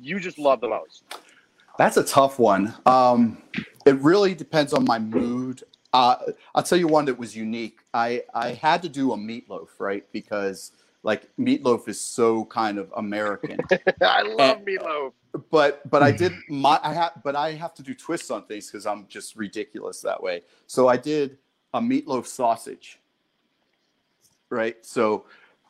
[0.00, 1.04] you just love the most?
[1.78, 2.74] That's a tough one.
[2.86, 3.42] Um,
[3.84, 5.62] it really depends on my mood.
[5.92, 6.16] Uh,
[6.54, 7.80] I'll tell you one that was unique.
[7.92, 10.04] I, I had to do a meatloaf, right?
[10.12, 10.72] Because
[11.02, 13.58] like meatloaf is so kind of American.
[14.00, 15.12] I love meatloaf.
[15.50, 18.70] But but I did my I have but I have to do twists on things
[18.70, 20.42] because I'm just ridiculous that way.
[20.66, 21.38] So I did
[21.74, 23.00] a meatloaf sausage.
[24.50, 24.84] Right.
[24.84, 25.24] So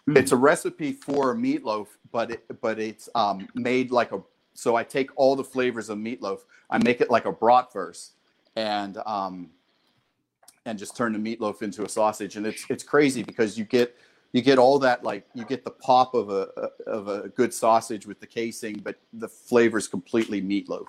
[0.06, 0.16] Hmm.
[0.16, 4.22] it's a recipe for a meatloaf, but it but it's um, made like a
[4.54, 8.12] so I take all the flavors of meatloaf, I make it like a bratwurst,
[8.54, 9.50] and um,
[10.64, 13.96] and just turn the meatloaf into a sausage, and it's it's crazy because you get
[14.32, 16.48] you get all that like you get the pop of a
[16.86, 20.88] of a good sausage with the casing, but the flavor is completely meatloaf.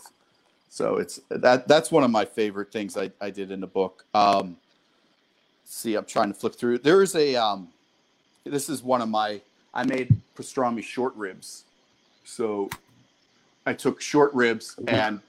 [0.70, 4.06] So it's that that's one of my favorite things I, I did in the book.
[4.14, 4.58] Um,
[5.64, 6.80] see, I'm trying to flip through.
[6.80, 7.70] There is a um,
[8.44, 9.42] this is one of my
[9.74, 11.64] I made pastrami short ribs.
[12.26, 12.70] So
[13.66, 15.22] I took short ribs and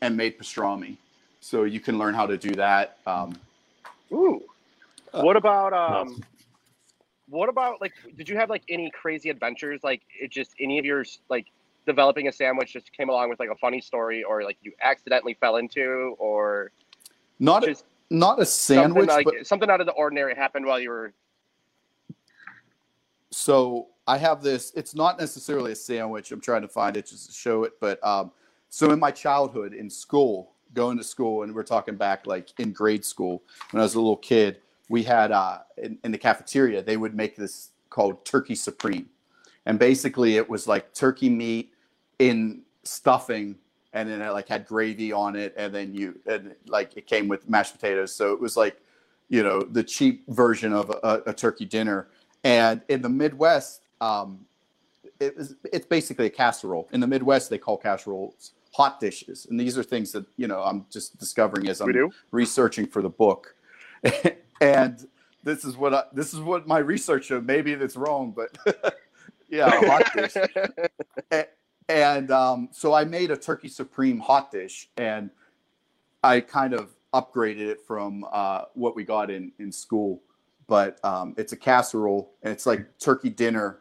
[0.00, 0.96] and made pastrami.
[1.40, 2.98] So you can learn how to do that.
[3.06, 3.36] Um,
[4.12, 4.42] Ooh.
[5.12, 6.22] What about um?
[7.28, 7.92] What about like?
[8.16, 9.80] Did you have like any crazy adventures?
[9.82, 11.46] Like it just any of yours like
[11.86, 15.34] developing a sandwich just came along with like a funny story, or like you accidentally
[15.40, 16.72] fell into, or
[17.38, 20.66] Not a, Just not a sandwich, something like but something out of the ordinary happened
[20.66, 21.12] while you were.
[23.30, 24.72] so I have this.
[24.76, 26.30] It's not necessarily a sandwich.
[26.30, 27.72] I'm trying to find it just to show it.
[27.80, 28.32] But um,
[28.68, 32.72] so in my childhood in school, going to school, and we're talking back like in
[32.72, 36.82] grade school when I was a little kid, we had uh, in, in the cafeteria
[36.82, 39.08] they would make this called turkey supreme,
[39.66, 41.72] and basically it was like turkey meat
[42.18, 43.56] in stuffing.
[43.92, 47.28] And then it like had gravy on it, and then you and like it came
[47.28, 48.12] with mashed potatoes.
[48.12, 48.80] So it was like,
[49.28, 52.08] you know, the cheap version of a, a turkey dinner.
[52.42, 54.46] And in the Midwest, um,
[55.20, 56.88] it was, it's basically a casserole.
[56.92, 60.62] In the Midwest, they call casseroles hot dishes, and these are things that you know
[60.62, 63.54] I'm just discovering as I'm researching for the book.
[64.60, 65.06] and
[65.42, 67.46] this is what I, this is what my research showed.
[67.46, 68.96] Maybe that's wrong, but
[69.48, 70.34] yeah, hot dish.
[71.32, 71.46] A-
[71.88, 75.30] and um, so I made a turkey supreme hot dish, and
[76.22, 80.22] I kind of upgraded it from uh, what we got in in school.
[80.66, 83.80] But um, it's a casserole, and it's like turkey dinner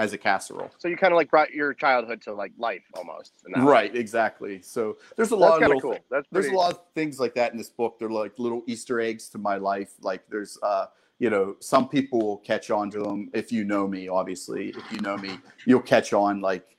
[0.00, 0.70] as a casserole.
[0.78, 3.34] so you kind of like brought your childhood to like life almost.
[3.46, 3.70] in way.
[3.70, 4.62] Right, exactly.
[4.62, 5.92] So there's a That's lot of little cool.
[5.94, 7.98] thi- That's there's a lot of things like that in this book.
[7.98, 9.92] They're like little Easter eggs to my life.
[10.00, 10.86] Like there's uh
[11.18, 14.70] you know, some people will catch on to them if you know me, obviously.
[14.70, 16.76] If you know me, you'll catch on like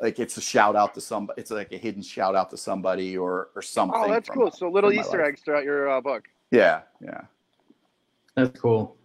[0.00, 3.16] like it's a shout out to somebody it's like a hidden shout out to somebody
[3.18, 4.00] or or something.
[4.02, 4.50] Oh, that's from- cool.
[4.50, 6.28] So little Easter eggs throughout your uh, book.
[6.50, 7.22] Yeah, yeah.
[8.36, 8.96] That's cool.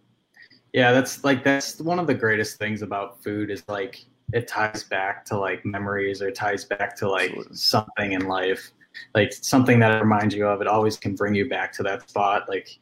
[0.72, 4.84] Yeah, that's like that's one of the greatest things about food is like it ties
[4.84, 7.56] back to like memories or ties back to like Absolutely.
[7.56, 8.70] something in life.
[9.14, 12.48] Like something that reminds you of it always can bring you back to that spot.
[12.48, 12.78] Like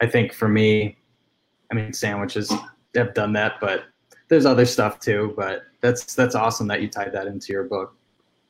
[0.00, 0.96] I think for me,
[1.70, 2.52] I mean sandwiches
[2.94, 3.84] have done that, but
[4.28, 5.34] there's other stuff too.
[5.36, 7.96] But that's that's awesome that you tied that into your book.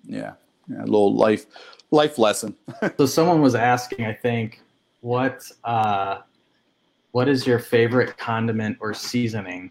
[0.05, 0.33] Yeah.
[0.69, 1.47] Yeah, a little life
[1.91, 2.57] life lesson.
[2.99, 4.61] So someone was asking, I think,
[5.01, 6.19] what uh,
[7.15, 9.71] what is your favorite condiment or seasoning?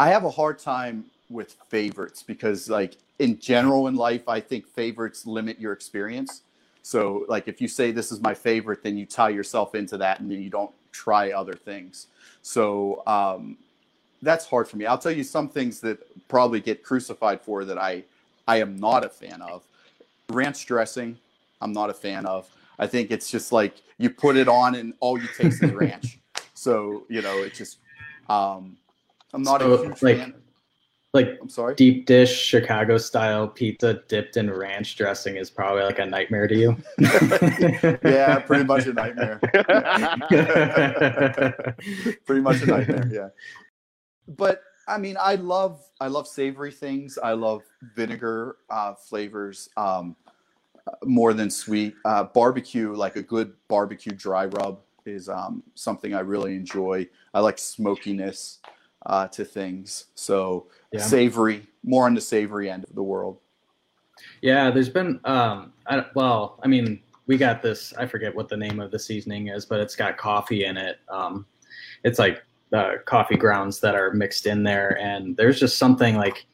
[0.00, 4.66] I have a hard time with favorites because, like, in general in life, I think
[4.66, 6.42] favorites limit your experience.
[6.82, 10.18] So, like, if you say this is my favorite, then you tie yourself into that
[10.18, 12.08] and then you don't try other things.
[12.42, 13.56] So, um,
[14.20, 14.84] that's hard for me.
[14.84, 18.02] I'll tell you some things that probably get crucified for that I,
[18.48, 19.62] I am not a fan of.
[20.28, 21.16] Ranch dressing,
[21.60, 22.50] I'm not a fan of.
[22.78, 26.18] I think it's just like you put it on and all you taste is ranch.
[26.56, 27.78] So, you know, it just,
[28.30, 28.78] um,
[29.34, 30.34] I'm not So, a huge like, fan.
[31.12, 31.74] Like I'm sorry.
[31.76, 36.56] deep dish Chicago style pizza dipped in ranch dressing is probably like a nightmare to
[36.56, 36.76] you.
[38.04, 39.38] yeah, pretty much a nightmare.
[42.26, 43.08] pretty much a nightmare.
[43.12, 43.28] Yeah.
[44.26, 47.16] But I mean, I love I love savory things.
[47.22, 47.62] I love
[47.94, 50.16] vinegar uh, flavors um,
[51.04, 51.94] more than sweet.
[52.04, 57.06] Uh, barbecue, like a good barbecue dry rub, is um, something I really enjoy.
[57.34, 58.60] I like smokiness
[59.06, 60.06] uh, to things.
[60.14, 61.00] So Yeah.
[61.00, 63.38] savory, more on the savory end of the world.
[64.42, 68.56] Yeah, there's been um I, well, I mean, we got this, I forget what the
[68.56, 71.00] name of the seasoning is, but it's got coffee in it.
[71.08, 71.46] Um
[72.04, 76.46] it's like the coffee grounds that are mixed in there and there's just something like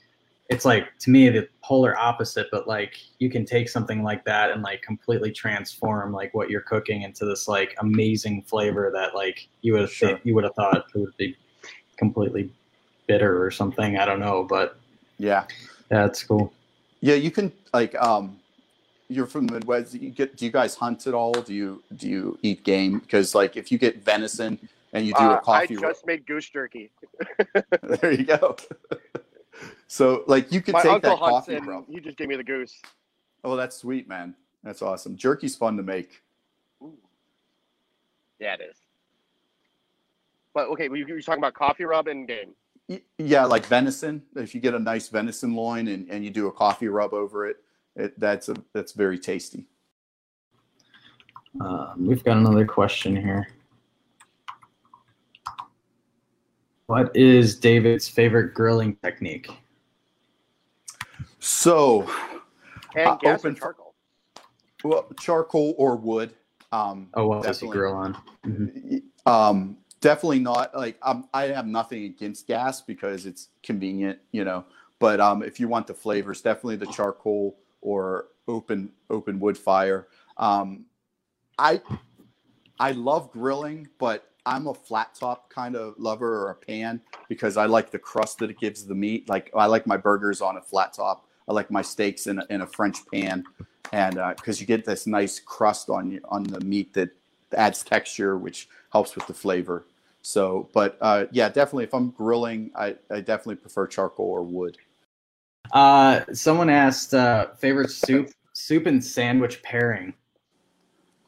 [0.50, 4.50] it's like to me the polar opposite but like you can take something like that
[4.50, 9.48] and like completely transform like what you're cooking into this like amazing flavor that like
[9.62, 10.20] you would have Sure.
[10.24, 11.36] you would have thought it would be
[11.96, 12.50] completely
[13.06, 14.76] bitter or something i don't know but
[15.18, 15.44] Yeah.
[15.90, 16.52] yeah it's cool
[17.00, 18.36] Yeah, you can like um
[19.08, 19.94] you're from the Midwest.
[19.94, 21.32] You get do you guys hunt at all?
[21.32, 23.00] Do you do you eat game?
[23.00, 24.56] Because like if you get venison
[24.92, 26.92] and you do Uh, a coffee I ro- just made goose jerky.
[27.82, 28.56] there you go.
[29.90, 31.84] so like you could My take uncle that hunts coffee and rub.
[31.88, 32.80] he just gave me the goose.
[33.42, 34.36] Oh, that's sweet, man.
[34.62, 35.16] That's awesome.
[35.16, 36.22] Jerky's fun to make.
[38.38, 38.76] Yeah, it is.
[40.54, 42.54] But okay, you you were talking about coffee rub and game.
[43.18, 44.22] Yeah, like venison.
[44.36, 47.48] If you get a nice venison loin and, and you do a coffee rub over
[47.48, 47.56] it,
[47.96, 49.66] it that's a that's very tasty.
[51.60, 53.48] Um, we've got another question here.
[56.86, 59.50] What is David's favorite grilling technique?
[61.40, 62.10] So,
[62.94, 63.94] And Uh, gas open or charcoal.
[64.84, 66.34] well, charcoal or wood.
[66.72, 67.78] Um, Oh, what does he Definitely.
[67.78, 68.16] grill on?
[68.46, 69.02] Mhm.
[69.26, 74.64] um definitely not like um, i have nothing against gas because it's convenient you know
[74.98, 80.08] but um if you want the flavors definitely the charcoal or open open wood fire
[80.38, 80.86] um
[81.58, 81.80] i
[82.78, 86.98] i love grilling but i'm a flat top kind of lover or a pan
[87.28, 90.40] because i like the crust that it gives the meat like i like my burgers
[90.40, 93.44] on a flat top i like my steaks in a, in a french pan
[93.92, 97.10] and because you get this nice crust on on the meat that
[97.54, 99.84] adds texture, which helps with the flavor.
[100.22, 104.76] So, but uh, yeah, definitely if I'm grilling, I, I definitely prefer charcoal or wood.
[105.72, 110.14] Uh, someone asked uh, favorite soup, soup and sandwich pairing.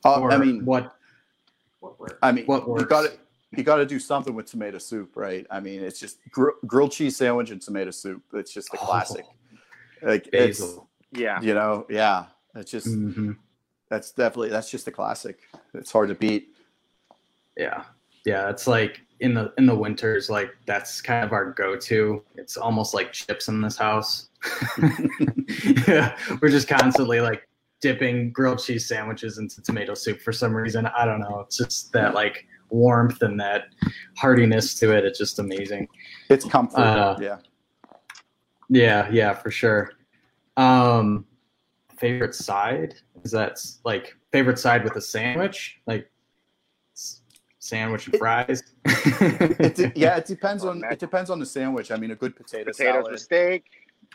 [0.05, 0.97] Uh, Or I mean, what?
[1.81, 2.83] what I mean, what works?
[2.83, 3.13] you got to
[3.57, 5.47] you got to do something with tomato soup, right?
[5.51, 8.23] I mean, it's just gr- grilled cheese sandwich and tomato soup.
[8.35, 9.25] It's just the classic.
[10.03, 10.89] Like it's Basil.
[11.13, 11.41] Yeah.
[11.41, 12.27] you know, yeah.
[12.55, 13.37] It's just Mhm.
[13.89, 15.41] that's definitely that's just a classic.
[15.75, 16.49] It's hard to beat.
[17.57, 17.85] Yeah,
[18.25, 18.49] yeah.
[18.51, 22.23] It's like in the in the winters, like that's kind of our go-to.
[22.35, 24.29] It's almost like chips in this house.
[25.89, 27.49] yeah, we're just constantly like
[27.81, 30.87] dipping grilled cheese sandwiches into tomato soup for some reason.
[30.87, 31.41] I don't know.
[31.41, 33.65] It's just that like warmth and that
[34.17, 35.05] heartiness to it.
[35.05, 35.89] It's just amazing.
[36.31, 36.79] It's comfort.
[36.81, 37.39] Uh, yeah.
[38.73, 39.93] Yeah, yeah, for sure.
[40.57, 41.27] Um,
[41.99, 46.11] favorite side is that like favorite side with a sandwich, like
[47.59, 48.63] sandwich and It- fries.
[48.87, 51.91] It de- yeah, it depends Oh, on it depends on the sandwich.
[51.91, 53.13] I mean, a good potato Potatoes salad.
[53.13, 53.65] with steak.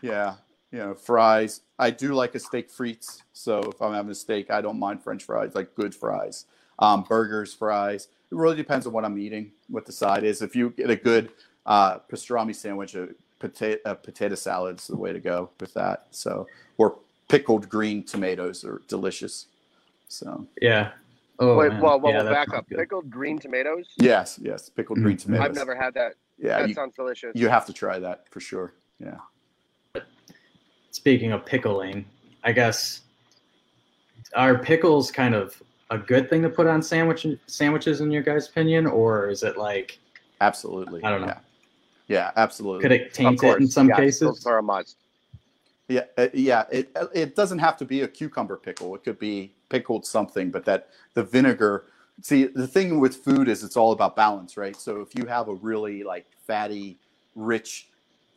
[0.02, 0.36] Yeah,
[0.72, 1.62] you know, fries.
[1.78, 3.22] I do like a steak frites.
[3.34, 6.46] So if I'm having a steak, I don't mind French fries, like good fries.
[6.80, 8.08] Um, burgers, fries.
[8.32, 10.42] It really depends on what I'm eating, what the side is.
[10.42, 11.32] If you get a good
[11.66, 16.08] uh, pastrami sandwich, a potato, a potato salad's the way to go with that.
[16.12, 16.48] So
[16.78, 16.98] or
[17.30, 19.48] pickled green tomatoes are delicious.
[20.08, 20.92] So yeah.
[21.40, 21.82] Oh, Wait, man.
[21.82, 22.68] well, well, Yeah, well that back up.
[22.68, 22.80] good.
[22.80, 23.88] Pickled green tomatoes.
[23.98, 25.22] yes, yes, pickled green Mm.
[25.22, 25.46] tomatoes.
[25.46, 26.14] I've never had that.
[26.40, 27.32] Yeah, that you, sounds delicious.
[27.36, 28.74] you have to try that for sure.
[29.00, 29.18] Yeah.
[30.92, 32.06] Speaking of pickling,
[32.44, 33.02] I guess
[34.36, 38.48] are pickles kind of a good thing to put on sandwich sandwiches in your guys'
[38.50, 40.00] opinion, or is it like
[40.42, 41.04] Absolutely.
[41.04, 41.28] I don't know.
[41.28, 41.40] Yeah,
[42.08, 42.82] yeah absolutely.
[42.82, 44.46] could it taint it in some yes, cases?
[45.88, 46.66] Yeah, uh, yeah.
[46.72, 48.94] It it doesn't have to be a cucumber pickle.
[48.96, 51.86] It could be pickled something, but that the vinegar.
[52.22, 54.76] See, the thing with food is it's all about balance, right?
[54.76, 56.98] So if you have a really like fatty,
[57.36, 57.90] rich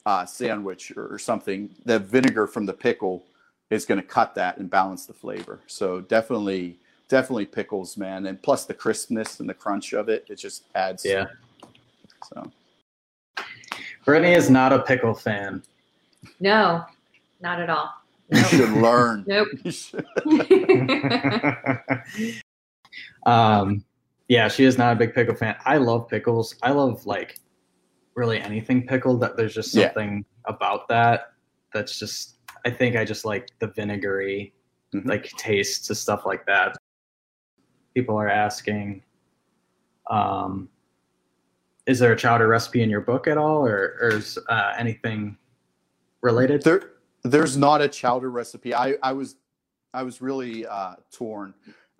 [0.04, 3.24] uh, sandwich or, or something, the vinegar from the pickle
[3.70, 5.60] is going to cut that and balance the flavor.
[5.66, 6.76] So definitely,
[7.08, 11.04] definitely pickles, man, and plus the crispness and the crunch of it, it just adds.
[11.04, 11.28] Yeah.
[12.34, 12.50] So
[14.04, 15.62] Brittany is not a pickle fan.
[16.40, 16.84] No,
[17.40, 17.90] not at all.
[18.30, 19.24] you should learn.
[19.26, 19.48] Nope.
[19.70, 20.06] Should-
[23.26, 23.84] um,
[24.28, 25.56] yeah, she is not a big pickle fan.
[25.64, 26.54] I love pickles.
[26.62, 27.38] I love like
[28.14, 29.20] really anything pickled.
[29.20, 29.86] That there's just Yeah.
[29.86, 31.32] something about that
[31.72, 32.36] that's just.
[32.64, 34.52] I think I just like the vinegary,
[34.94, 35.06] Mhm.
[35.06, 36.76] like taste to stuff like that.
[37.94, 39.02] People are asking,
[40.10, 40.68] um,
[41.86, 45.36] is there a chowder recipe in your book at all, or, or is uh, anything
[46.20, 46.62] related?
[46.62, 46.90] There,
[47.24, 48.74] there's not a chowder recipe.
[48.74, 49.36] I, I was,
[49.92, 51.54] I was really uh, torn,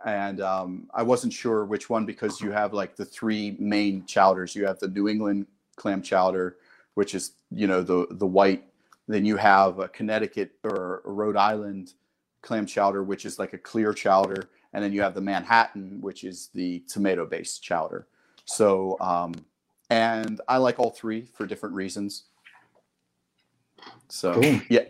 [0.04, 4.54] and um, I wasn't sure which one because you have like the three main chowders.
[4.54, 6.56] You have the New England clam chowder,
[6.94, 8.64] which is you know the the white.
[9.08, 11.94] Then you have a Connecticut or Rhode Island
[12.42, 16.24] clam chowder, which is like a clear chowder, and then you have the Manhattan, which
[16.24, 18.06] is the tomato based chowder.
[18.44, 19.34] So, um,
[19.90, 22.24] and I like all three for different reasons.
[24.08, 24.60] So Cool.
[24.68, 24.84] yeah,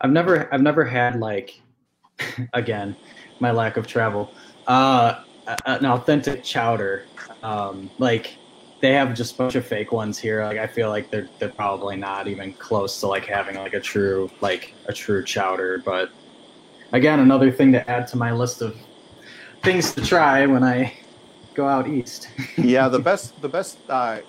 [0.00, 1.62] I've never I've never had like
[2.52, 2.96] again
[3.40, 4.34] my lack of travel.
[4.66, 5.16] Uh
[5.66, 7.10] an authentic chowder.
[7.42, 8.40] Um like
[8.80, 10.44] they have just a bunch of fake ones here.
[10.44, 13.80] Like I feel like they're they're probably not even close to like having like a
[13.80, 15.82] true like a true chowder.
[15.84, 16.10] But
[16.92, 18.76] again another thing to add to my list of
[19.64, 20.94] things to try when I
[21.54, 22.88] go out east yeah.
[22.88, 24.20] The best, the best, uh,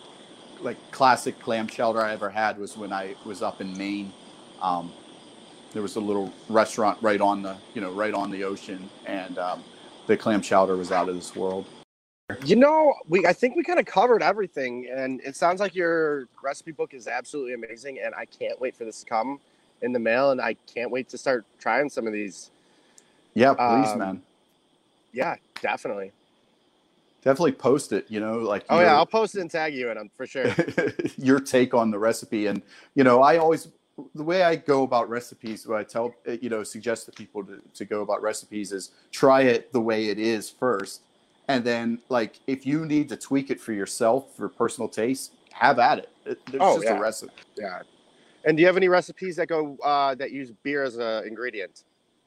[0.61, 4.13] like classic clam chowder I ever had was when I was up in Maine.
[4.61, 4.91] Um,
[5.73, 9.37] there was a little restaurant right on the, you know, right on the ocean, and
[9.37, 9.63] um,
[10.07, 11.65] the clam chowder was out of this world.
[12.43, 16.27] You know, we I think we kind of covered everything, and it sounds like your
[16.41, 19.39] recipe book is absolutely amazing, and I can't wait for this to come
[19.81, 22.49] in the mail, and I can't wait to start trying some of these.
[23.35, 24.21] Yeah, please, Um, man.
[25.11, 26.13] Yeah, definitely.
[27.25, 28.05] Definitely post it.
[28.07, 30.25] You know, like Oh your- yeah, I'll post it and tag you in them for
[30.27, 30.45] sure.
[31.17, 32.61] your take on the recipe and
[32.93, 33.67] you know i always
[34.13, 37.59] the way i go about recipes what i tell you know suggest to people to,
[37.73, 41.01] to go about recipes is try it the way it is first
[41.47, 45.79] and then like if you need to tweak it for yourself for personal taste have
[45.79, 46.97] at it It- there's Oh, just yeah.
[46.97, 47.81] a recipe Yeah.
[48.43, 51.83] And do you have any recipes that go uh, that use beer as an ingredient?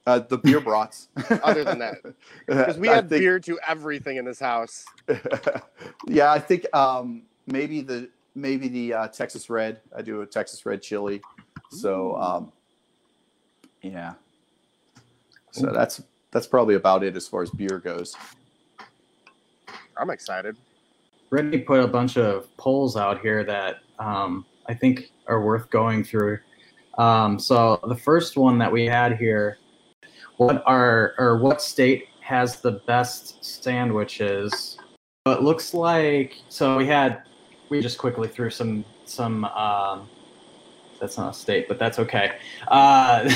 [0.09, 1.09] Uh, the beer brats
[1.43, 1.97] Other than that.
[2.47, 4.85] Because we I add think- beer to everything in this house.
[6.07, 10.65] yeah i think um maybe the maybe the uh, texas red i do a texas
[10.67, 11.21] red chili
[11.71, 12.53] so um
[13.83, 14.15] yeah
[15.53, 18.15] So that's that's probably about it as far as beer goes.
[19.97, 20.57] I'm excited.
[21.31, 26.05] Brittany put a bunch of polls out here that um, I think are worth going
[26.05, 26.39] through.
[26.99, 29.59] Um, so the first one that we had here,
[30.39, 34.79] what are or what state has the best sandwiches?
[35.27, 37.23] So it looks like so we had
[37.69, 40.09] we just quickly threw some some um,
[41.01, 42.39] that's not a state, but that's okay.
[42.69, 43.25] Uh,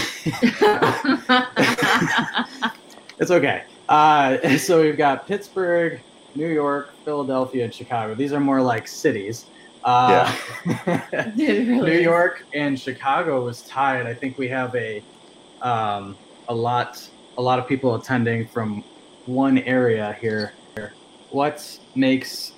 [3.18, 3.64] it's okay.
[3.88, 6.00] Uh, so we've got Pittsburgh,
[6.34, 8.14] New York, Philadelphia, and Chicago.
[8.14, 9.46] These are more like cities.
[9.84, 10.32] Uh,
[10.64, 12.00] It really New.
[12.00, 14.06] York and Chicago was tied.
[14.06, 15.02] I think we have a
[15.60, 16.16] um,
[16.48, 18.84] a lot a lot of people attending from
[19.26, 20.52] one area here.
[21.30, 22.52] What makes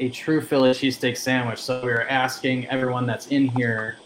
[0.00, 1.60] a true Philly cheesesteak sandwich?
[1.60, 3.96] So we were asking everyone that's in here,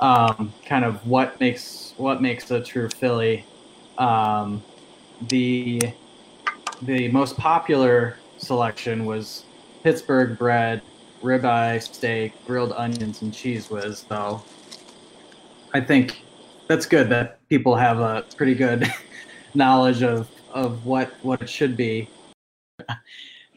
[0.00, 3.44] um, kind of what makes what makes a true Philly.
[3.96, 4.62] Um,
[5.28, 5.80] the
[6.82, 9.44] the most popular selection was
[9.82, 10.82] Pittsburgh bread,
[11.22, 14.04] ribeye steak, grilled onions, and Cheez Whiz.
[14.04, 14.42] Though
[15.74, 16.22] I think
[16.68, 18.92] that's good that people have a pretty good
[19.54, 22.08] knowledge of of what what it should be.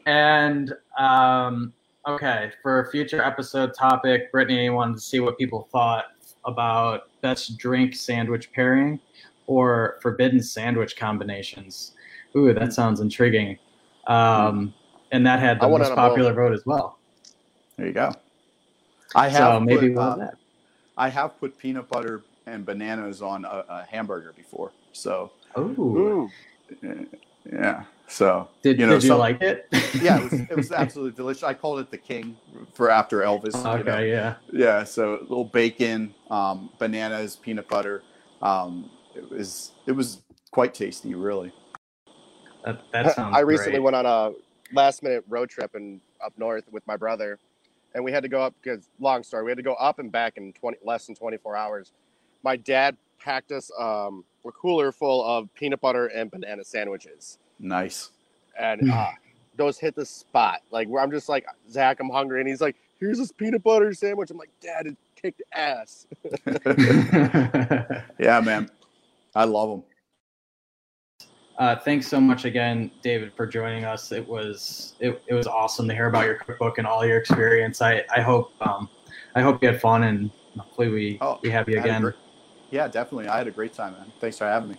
[0.06, 1.72] And um,
[2.08, 6.06] okay, for a future episode topic, Brittany wanted to see what people thought
[6.44, 8.98] about best drink sandwich pairing
[9.46, 11.92] or forbidden sandwich combinations.
[12.36, 13.58] Ooh, that sounds intriguing.
[14.06, 14.74] Um,
[15.12, 15.96] and that had the most it on both.
[15.96, 16.98] popular vote as well.
[17.76, 18.12] There you go.
[19.14, 20.34] I have So maybe put, uh, that.
[20.96, 24.72] I have put peanut butter and bananas on a, a hamburger before.
[24.92, 26.30] So Ooh.
[26.82, 27.08] Ooh.
[27.50, 27.84] yeah.
[28.08, 29.66] So Did, you know, did you some- like it?
[30.02, 31.42] yeah, it was, it was absolutely delicious.
[31.42, 32.36] I called it the king
[32.74, 33.54] for after Elvis.
[33.54, 33.98] you okay, know.
[34.00, 34.34] yeah.
[34.52, 38.02] Yeah, so a little bacon, um, bananas, peanut butter.
[38.42, 41.52] Um, it was it was quite tasty, really.
[42.64, 43.82] That, that sounds I recently great.
[43.82, 44.32] went on a
[44.74, 47.38] last minute road trip in up north with my brother,
[47.94, 49.44] and we had to go up because long story.
[49.44, 51.92] We had to go up and back in twenty less than twenty four hours.
[52.42, 58.10] My dad packed us um, a cooler full of peanut butter and banana sandwiches, Nice.
[58.58, 59.10] and uh,
[59.56, 60.60] those hit the spot.
[60.70, 63.92] Like where I'm just like Zach, I'm hungry, and he's like, "Here's this peanut butter
[63.94, 66.06] sandwich." I'm like, "Dad, it kicked ass."
[68.18, 68.68] yeah, man,
[69.34, 69.82] I love them.
[71.58, 74.10] uh, thanks so much again, David, for joining us.
[74.10, 77.80] It was it, it was awesome to hear about your cookbook and all your experience.
[77.82, 78.88] I I hope um,
[79.36, 82.02] I hope you had fun and hopefully we Oh, we have you I again.
[82.02, 82.14] great-
[82.72, 83.28] yeah, definitely.
[83.28, 84.12] I had a great time, man.
[84.20, 84.76] Thanks for having me.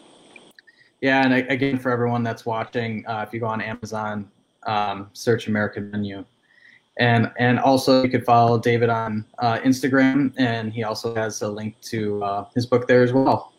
[0.99, 4.29] Yeah, and again for everyone that's watching, uh, if you go on Amazon,
[4.65, 6.25] um, search American Menu,
[6.97, 11.47] and and also you could follow David on uh, Instagram, and he also has a
[11.47, 13.53] link to uh, his book there as well.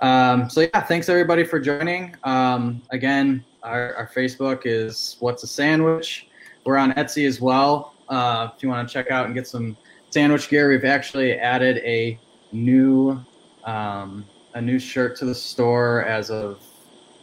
[0.00, 2.14] Um, so yeah, thanks everybody for joining.
[2.22, 6.28] Um, again, our, our Facebook is What's a Sandwich.
[6.64, 7.94] We're on Etsy as well.
[8.08, 9.76] Uh, if you want to check out and get some
[10.10, 12.20] sandwich gear, we've actually added a
[12.52, 13.20] new
[13.64, 14.24] um,
[14.54, 16.62] a new shirt to the store as of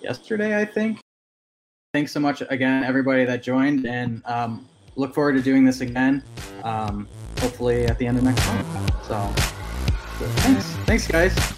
[0.01, 0.99] yesterday, I think.
[1.93, 6.23] Thanks so much again, everybody that joined, and um, look forward to doing this again.
[6.63, 7.07] Um,
[7.39, 9.05] hopefully at the end of next month.
[9.05, 9.27] So,
[10.41, 11.52] thanks, thanks, guys.